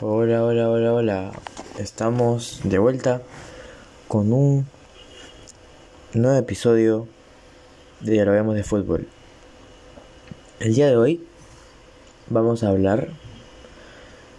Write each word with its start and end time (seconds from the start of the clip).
Hola, 0.00 0.44
hola, 0.44 0.70
hola, 0.70 0.94
hola. 0.94 1.32
Estamos 1.76 2.60
de 2.62 2.78
vuelta 2.78 3.20
con 4.06 4.32
un 4.32 4.64
nuevo 6.14 6.38
episodio 6.38 7.08
de 7.98 8.12
Dialogamos 8.12 8.54
de 8.54 8.62
Fútbol. 8.62 9.08
El 10.60 10.76
día 10.76 10.86
de 10.86 10.96
hoy 10.96 11.26
vamos 12.30 12.62
a 12.62 12.68
hablar 12.68 13.08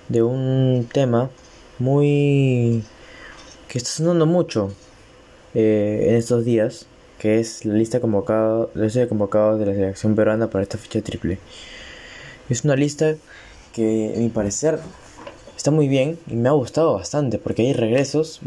de 0.07 0.23
un 0.23 0.87
tema 0.94 1.29
muy 1.78 2.85
que 3.67 3.79
está 3.79 3.89
sonando 3.89 4.26
mucho 4.26 4.71
eh, 5.55 6.05
en 6.07 6.15
estos 6.15 6.46
días, 6.46 6.85
que 7.17 7.41
es 7.41 7.65
la 7.65 7.73
lista 7.73 7.99
convocado, 7.99 8.71
la 8.76 8.87
de 8.87 9.10
convocados 9.10 9.60
de 9.60 9.65
la 9.65 9.73
selección 9.73 10.15
peruana 10.15 10.49
para 10.49 10.63
esta 10.63 10.78
ficha 10.78 11.01
triple. 11.01 11.37
Es 12.47 12.63
una 12.63 12.78
lista 12.78 13.17
que, 13.73 14.13
a 14.15 14.19
mi 14.19 14.29
parecer, 14.29 14.79
está 15.60 15.71
muy 15.71 15.89
bien 15.89 16.17
y 16.27 16.35
me 16.35 16.47
ha 16.47 16.53
gustado 16.53 16.93
bastante 16.93 17.38
porque 17.38 17.63
hay 17.63 17.73
regresos, 17.73 18.39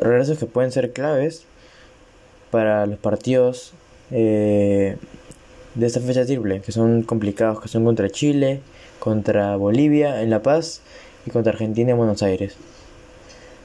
regresos 0.00 0.38
que 0.38 0.46
pueden 0.46 0.72
ser 0.72 0.94
claves 0.94 1.44
para 2.50 2.86
los 2.86 2.98
partidos 2.98 3.74
eh, 4.10 4.96
de 5.74 5.86
esta 5.86 6.00
fecha 6.00 6.24
triple, 6.24 6.62
que 6.62 6.72
son 6.72 7.02
complicados, 7.02 7.60
que 7.60 7.68
son 7.68 7.84
contra 7.84 8.08
Chile, 8.08 8.62
contra 9.00 9.56
Bolivia 9.56 10.22
en 10.22 10.30
La 10.30 10.42
Paz 10.42 10.80
y 11.26 11.30
contra 11.30 11.52
Argentina 11.52 11.90
en 11.90 11.98
Buenos 11.98 12.22
Aires. 12.22 12.56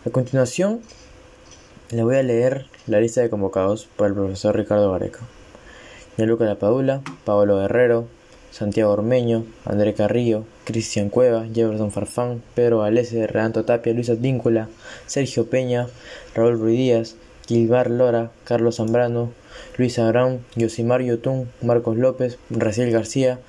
A 0.05 0.09
continuación, 0.09 0.81
le 1.91 2.03
voy 2.03 2.17
a 2.17 2.23
leer 2.23 2.65
la 2.87 2.99
lista 2.99 3.21
de 3.21 3.29
convocados 3.29 3.87
por 3.95 4.07
el 4.07 4.15
profesor 4.15 4.57
Ricardo 4.57 4.91
Gareca. 4.91 5.21
Gianluca 6.17 6.53
Padula, 6.55 7.03
Pablo 7.23 7.57
Guerrero, 7.57 8.09
Santiago 8.51 8.91
Ormeño, 8.91 9.45
André 9.65 9.93
Carrillo, 9.93 10.45
Cristian 10.65 11.09
Cueva, 11.09 11.45
Jefferson 11.53 11.91
Farfán, 11.91 12.41
Pedro 12.55 12.79
Valese, 12.79 13.27
Renato 13.27 13.65
Tapia, 13.65 13.93
Luis 13.93 14.09
Advíncula, 14.09 14.69
Sergio 15.05 15.49
Peña, 15.49 15.87
Raúl 16.35 16.59
Ruidías, 16.59 17.15
Gilbar 17.47 17.89
Lora, 17.89 18.31
Carlos 18.43 18.77
Zambrano, 18.77 19.31
Luis 19.77 19.97
Abraham, 19.99 20.39
Yosimar 20.55 21.01
Yotún, 21.01 21.49
Marcos 21.61 21.97
López, 21.97 22.37
Raciel 22.49 22.91
García, 22.91 23.39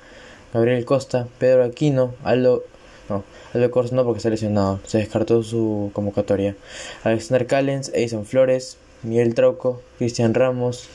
Gabriel 0.53 0.85
Costa, 0.85 1.27
Pedro 1.39 1.63
Aquino, 1.63 2.13
Aldo 2.23 2.63
no, 3.09 3.23
Aldo 3.53 3.71
Corso 3.71 3.93
no 3.95 4.05
porque 4.05 4.17
está 4.17 4.29
lesionado, 4.29 4.79
se 4.85 4.99
descartó 4.99 5.43
su 5.43 5.91
convocatoria. 5.93 6.55
Alexander 7.03 7.45
Callens, 7.45 7.91
Eison 7.93 8.25
Flores, 8.25 8.77
Miguel 9.03 9.35
Trauco, 9.35 9.81
Cristian 9.97 10.33
Ramos, 10.33 10.87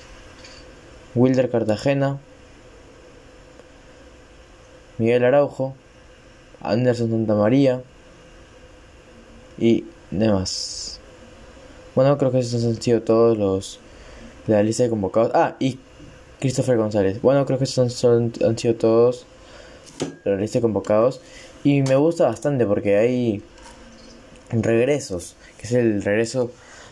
Wilder 1.15 1.51
Cartagena, 1.51 2.19
Miguel 4.99 5.25
Araujo, 5.25 5.75
Anderson 6.61 7.11
Santamaría 7.11 7.83
y 9.59 9.85
demás. 10.11 11.01
Bueno, 11.95 12.19
creo 12.19 12.31
que 12.31 12.41
esos 12.41 12.65
han 12.65 12.81
sido 12.81 13.03
todos 13.03 13.39
los 13.39 13.81
de 14.47 14.55
la 14.55 14.63
lista 14.63 14.83
de 14.83 14.91
convocados. 14.91 15.33
Ah, 15.35 15.57
y 15.59 15.79
Christopher 16.41 16.77
González. 16.77 17.21
Bueno, 17.23 17.47
creo 17.47 17.59
que 17.59 17.65
esos 17.65 17.93
son, 17.93 18.33
han 18.45 18.59
sido 18.59 18.75
todos 18.75 19.27
de 20.25 20.31
la 20.31 20.37
lista 20.37 20.59
de 20.59 20.63
convocados. 20.63 21.21
Y 21.65 21.83
me 21.83 21.97
gusta 21.97 22.27
bastante 22.27 22.67
porque 22.67 22.97
hay 22.97 23.43
regresos, 24.51 25.37
que 25.59 25.67
es 25.67 25.73
el 25.73 26.03
regreso 26.03 26.51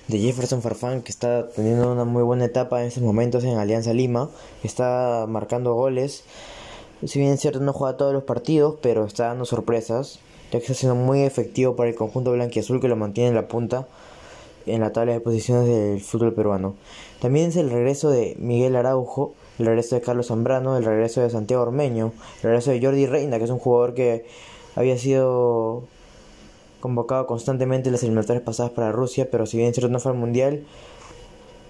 de 0.09 0.19
Jefferson 0.19 0.63
Farfán, 0.63 1.03
que 1.03 1.13
está 1.13 1.49
teniendo 1.49 1.93
una 1.93 2.05
muy 2.05 2.23
buena 2.23 2.45
etapa 2.45 2.81
en 2.81 2.89
estos 2.89 3.03
momentos 3.03 3.45
en 3.45 3.57
Alianza 3.57 3.93
Lima. 3.93 4.31
Está 4.63 5.27
marcando 5.29 5.75
goles 5.75 6.25
si 7.07 7.19
bien 7.19 7.33
es 7.33 7.41
cierto 7.41 7.61
no 7.61 7.73
juega 7.73 7.97
todos 7.97 8.13
los 8.13 8.25
partidos, 8.25 8.77
pero 8.81 9.05
está 9.05 9.27
dando 9.27 9.45
sorpresas, 9.45 10.21
ya 10.51 10.59
que 10.59 10.65
está 10.65 10.75
siendo 10.75 10.95
muy 10.95 11.23
efectivo 11.23 11.77
para 11.77 11.91
el 11.91 11.97
conjunto 11.97 12.33
blanquiazul 12.33 12.81
que 12.81 12.89
lo 12.89 12.97
mantiene 12.97 13.31
en 13.31 13.35
la 13.35 13.49
punta 13.49 13.87
en 14.67 14.81
la 14.81 14.93
tabla 14.93 15.13
de 15.13 15.21
posiciones 15.21 15.67
del 15.67 16.01
fútbol 16.01 16.33
peruano. 16.33 16.75
También 17.21 17.49
es 17.49 17.57
el 17.57 17.71
regreso 17.71 18.11
de 18.11 18.37
Miguel 18.39 18.77
Araujo, 18.77 19.35
el 19.59 19.67
regreso 19.67 19.95
de 19.95 20.01
Carlos 20.01 20.29
Zambrano, 20.29 20.77
el 20.77 20.85
regreso 20.85 21.21
de 21.21 21.31
Santiago 21.31 21.63
Ormeño, 21.63 22.13
el 22.39 22.43
regreso 22.43 22.71
de 22.71 22.81
Jordi 22.81 23.07
Reina, 23.07 23.39
que 23.39 23.45
es 23.45 23.51
un 23.51 23.59
jugador 23.59 23.95
que 23.95 24.27
había 24.75 24.99
sido 24.99 25.85
convocado 26.81 27.27
constantemente 27.27 27.89
en 27.89 27.93
las 27.93 28.03
eliminatorias 28.03 28.45
pasadas 28.45 28.73
para 28.73 28.93
Rusia, 28.93 29.29
pero 29.31 29.47
si 29.47 29.57
bien 29.57 29.71
es 29.71 29.75
cierto 29.75 29.91
no 29.91 30.01
fue 30.01 30.13
al 30.13 30.19
Mundial, 30.19 30.67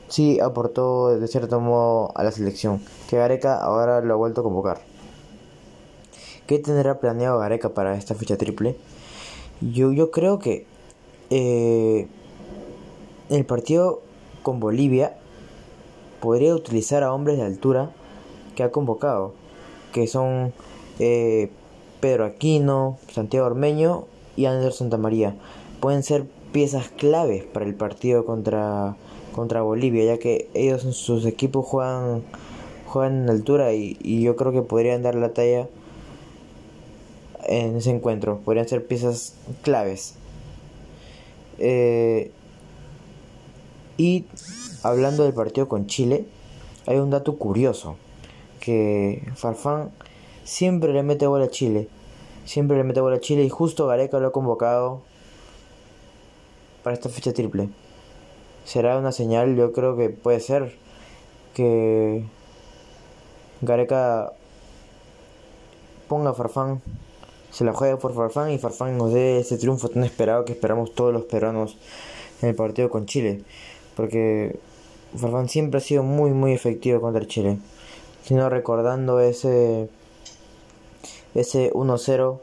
sí 0.08 0.40
aportó 0.40 1.18
de 1.18 1.28
cierto 1.28 1.60
modo 1.60 2.10
a 2.14 2.24
la 2.24 2.32
selección, 2.32 2.80
que 3.08 3.16
Gareca 3.16 3.58
ahora 3.58 4.00
lo 4.00 4.14
ha 4.14 4.16
vuelto 4.16 4.40
a 4.40 4.44
convocar. 4.44 4.93
¿Qué 6.46 6.58
tendrá 6.58 7.00
planeado 7.00 7.38
Gareca 7.38 7.70
para 7.70 7.96
esta 7.96 8.14
fecha 8.14 8.36
triple? 8.36 8.76
Yo, 9.62 9.92
yo 9.92 10.10
creo 10.10 10.38
que 10.38 10.66
eh, 11.30 12.06
el 13.30 13.46
partido 13.46 14.02
con 14.42 14.60
Bolivia 14.60 15.16
podría 16.20 16.54
utilizar 16.54 17.02
a 17.02 17.14
hombres 17.14 17.38
de 17.38 17.44
altura 17.44 17.92
que 18.56 18.62
ha 18.62 18.70
convocado, 18.70 19.32
que 19.94 20.06
son 20.06 20.52
eh, 20.98 21.50
Pedro 22.00 22.26
Aquino, 22.26 22.98
Santiago 23.10 23.46
Ormeño 23.46 24.04
y 24.36 24.44
Anderson 24.44 24.90
Santamaría. 24.90 25.36
Pueden 25.80 26.02
ser 26.02 26.26
piezas 26.52 26.90
claves 26.90 27.42
para 27.44 27.64
el 27.64 27.74
partido 27.74 28.26
contra, 28.26 28.96
contra 29.34 29.62
Bolivia, 29.62 30.04
ya 30.04 30.18
que 30.18 30.50
ellos 30.52 30.84
en 30.84 30.92
sus 30.92 31.24
equipos 31.24 31.64
juegan, 31.64 32.22
juegan 32.84 33.22
en 33.22 33.30
altura 33.30 33.72
y, 33.72 33.96
y 34.02 34.20
yo 34.22 34.36
creo 34.36 34.52
que 34.52 34.60
podrían 34.60 35.02
dar 35.02 35.14
la 35.14 35.32
talla 35.32 35.68
en 37.46 37.76
ese 37.76 37.90
encuentro. 37.90 38.40
Podrían 38.44 38.68
ser 38.68 38.86
piezas 38.86 39.34
claves. 39.62 40.14
Eh, 41.58 42.32
y 43.96 44.26
hablando 44.82 45.24
del 45.24 45.34
partido 45.34 45.68
con 45.68 45.86
Chile, 45.86 46.26
hay 46.86 46.98
un 46.98 47.10
dato 47.10 47.36
curioso. 47.36 47.96
Que 48.60 49.22
Farfán 49.34 49.90
siempre 50.44 50.92
le 50.92 51.02
mete 51.02 51.26
bola 51.26 51.46
a 51.46 51.50
Chile. 51.50 51.88
Siempre 52.44 52.76
le 52.76 52.84
mete 52.84 53.00
bola 53.00 53.16
a 53.16 53.20
Chile 53.20 53.44
y 53.44 53.48
justo 53.48 53.86
Gareca 53.86 54.18
lo 54.18 54.28
ha 54.28 54.32
convocado 54.32 55.02
para 56.82 56.94
esta 56.94 57.08
fecha 57.08 57.32
triple. 57.32 57.68
Será 58.64 58.98
una 58.98 59.12
señal, 59.12 59.56
yo 59.56 59.72
creo 59.72 59.96
que 59.96 60.10
puede 60.10 60.40
ser 60.40 60.76
que 61.54 62.24
Gareca 63.60 64.32
ponga 66.08 66.34
Farfán 66.34 66.82
se 67.54 67.64
la 67.64 67.72
juega 67.72 67.96
por 67.98 68.12
Farfán 68.14 68.50
y 68.50 68.58
Farfán 68.58 68.98
nos 68.98 69.12
dé 69.12 69.38
ese 69.38 69.56
triunfo 69.56 69.88
tan 69.88 70.02
esperado 70.02 70.44
que 70.44 70.54
esperamos 70.54 70.92
todos 70.92 71.12
los 71.12 71.22
peruanos 71.22 71.76
en 72.42 72.48
el 72.48 72.56
partido 72.56 72.90
con 72.90 73.06
Chile. 73.06 73.44
Porque 73.94 74.58
Farfán 75.16 75.48
siempre 75.48 75.78
ha 75.78 75.80
sido 75.80 76.02
muy 76.02 76.32
muy 76.32 76.52
efectivo 76.52 77.00
contra 77.00 77.24
Chile. 77.28 77.58
Sino 78.24 78.48
recordando 78.50 79.20
ese 79.20 79.88
ese 81.36 81.72
1-0 81.72 82.40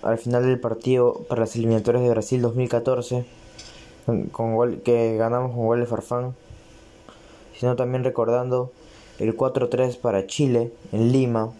al 0.00 0.16
final 0.16 0.46
del 0.46 0.58
partido 0.58 1.24
para 1.28 1.42
las 1.42 1.54
eliminatorias 1.54 2.04
de 2.04 2.10
Brasil 2.10 2.40
2014 2.40 3.26
con 4.32 4.56
gol 4.56 4.80
que 4.82 5.18
ganamos 5.18 5.52
con 5.52 5.66
gol 5.66 5.80
de 5.80 5.86
Farfán. 5.86 6.34
Sino 7.54 7.76
también 7.76 8.02
recordando 8.02 8.72
el 9.18 9.36
4-3 9.36 9.98
para 9.98 10.26
Chile 10.26 10.72
en 10.90 11.12
Lima 11.12 11.52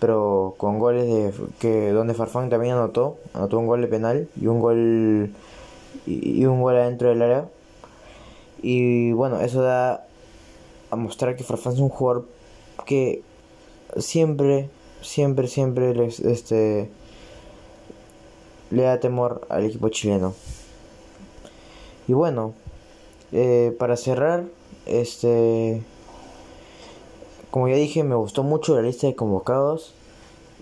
pero 0.00 0.54
con 0.56 0.78
goles 0.78 1.06
de 1.06 1.32
que 1.58 1.90
donde 1.90 2.14
Farfán 2.14 2.50
también 2.50 2.74
anotó, 2.74 3.18
anotó 3.34 3.58
un 3.58 3.66
gol 3.66 3.80
de 3.80 3.88
penal 3.88 4.28
y 4.40 4.46
un 4.46 4.60
gol 4.60 5.30
y, 6.06 6.44
un 6.44 6.62
gol 6.62 6.76
adentro 6.76 7.08
del 7.08 7.22
área. 7.22 7.48
Y 8.62 9.12
bueno, 9.12 9.40
eso 9.40 9.62
da 9.62 10.06
a 10.90 10.96
mostrar 10.96 11.36
que 11.36 11.44
Farfán 11.44 11.74
es 11.74 11.80
un 11.80 11.88
jugador 11.88 12.26
que 12.86 13.22
siempre, 13.96 14.70
siempre, 15.02 15.48
siempre 15.48 15.94
les, 15.94 16.20
este, 16.20 16.90
le 18.70 18.82
da 18.82 19.00
temor 19.00 19.46
al 19.48 19.64
equipo 19.64 19.88
chileno. 19.88 20.34
Y 22.06 22.12
bueno, 22.14 22.54
eh, 23.32 23.76
para 23.78 23.96
cerrar, 23.96 24.44
este 24.86 25.82
como 27.50 27.68
ya 27.68 27.76
dije, 27.76 28.04
me 28.04 28.14
gustó 28.14 28.42
mucho 28.42 28.74
la 28.76 28.82
lista 28.82 29.06
de 29.06 29.14
convocados 29.14 29.94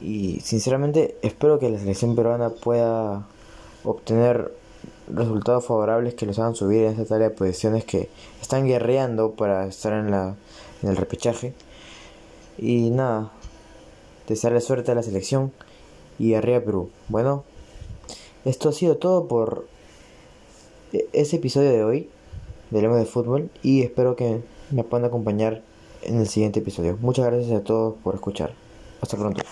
y 0.00 0.41
sinceramente 0.41 1.17
espero 1.23 1.59
que 1.59 1.71
la 1.71 1.79
selección 1.79 2.15
peruana 2.15 2.50
pueda 2.50 3.27
obtener 3.85 4.53
resultados 5.12 5.65
favorables 5.65 6.15
que 6.15 6.27
los 6.27 6.38
hagan 6.38 6.55
subir 6.55 6.85
en 6.85 6.93
esta 6.93 7.05
tabla 7.05 7.29
de 7.29 7.35
posiciones 7.35 7.85
que 7.85 8.09
están 8.41 8.67
guerreando 8.67 9.33
para 9.33 9.67
estar 9.67 9.93
en, 9.93 10.11
la, 10.11 10.37
en 10.83 10.88
el 10.88 10.97
repechaje. 10.97 11.55
Y 12.59 12.91
nada, 12.91 13.33
desearle 14.29 14.61
suerte 14.61 14.93
a 14.93 14.94
la 14.94 15.03
selección 15.03 15.53
y 16.19 16.35
arriba 16.35 16.61
Perú. 16.61 16.91
Bueno, 17.09 17.44
esto 18.44 18.69
ha 18.69 18.73
sido 18.73 18.97
todo 18.97 19.29
por 19.29 19.67
e-, 20.93 21.09
ese 21.12 21.37
episodio 21.37 21.71
de 21.71 21.85
hoy 21.85 22.11
de 22.71 22.83
Lema 22.83 22.97
de 22.97 23.06
Fútbol 23.06 23.50
y 23.62 23.83
espero 23.83 24.17
que 24.17 24.41
me 24.71 24.85
puedan 24.85 25.06
acompañar 25.06 25.62
en 26.06 26.20
el 26.20 26.29
siguiente 26.29 26.61
episodio. 26.61 26.99
Muchas 27.00 27.26
gracias 27.26 27.61
a 27.61 27.64
todos 27.64 27.94
por 28.03 28.14
escuchar. 28.14 28.53
Hasta 29.00 29.17
pronto. 29.17 29.43